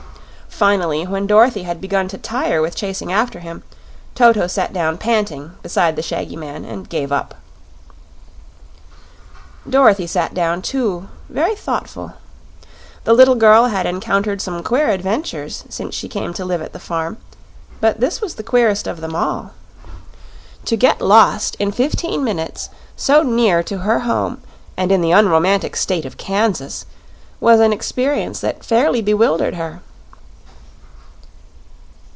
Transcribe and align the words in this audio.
Finally, 0.51 1.07
when 1.07 1.25
Dorothy 1.25 1.63
had 1.63 1.81
begun 1.81 2.07
to 2.09 2.19
tire 2.19 2.61
with 2.61 2.75
chasing 2.75 3.11
after 3.11 3.39
him, 3.39 3.63
Toto 4.13 4.45
sat 4.45 4.71
down 4.71 4.99
panting 4.99 5.53
beside 5.63 5.95
the 5.95 6.03
shaggy 6.03 6.35
man 6.35 6.63
and 6.65 6.87
gave 6.87 7.11
up. 7.11 7.33
Dorothy 9.67 10.05
sat 10.05 10.35
down, 10.35 10.61
too, 10.61 11.07
very 11.29 11.55
thoughtful. 11.55 12.13
The 13.05 13.13
little 13.13 13.33
girl 13.33 13.67
had 13.67 13.87
encountered 13.87 14.39
some 14.39 14.61
queer 14.61 14.89
adventures 14.89 15.63
since 15.67 15.95
she 15.95 16.07
came 16.07 16.31
to 16.35 16.45
live 16.45 16.61
at 16.61 16.73
the 16.73 16.79
farm; 16.79 17.17
but 17.79 17.99
this 17.99 18.21
was 18.21 18.35
the 18.35 18.43
queerest 18.43 18.85
of 18.85 19.01
them 19.01 19.15
all. 19.15 19.53
To 20.65 20.77
get 20.77 21.01
lost 21.01 21.55
in 21.57 21.71
fifteen 21.71 22.23
minutes, 22.23 22.69
so 22.95 23.23
near 23.23 23.63
to 23.63 23.79
her 23.79 24.01
home 24.01 24.43
and 24.77 24.91
in 24.91 25.01
the 25.01 25.11
unromantic 25.11 25.75
State 25.75 26.05
of 26.05 26.17
Kansas, 26.17 26.85
was 27.39 27.59
an 27.59 27.73
experience 27.73 28.41
that 28.41 28.63
fairly 28.63 29.01
bewildered 29.01 29.55
her. 29.55 29.81